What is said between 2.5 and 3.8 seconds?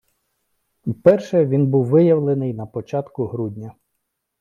на початку грудня.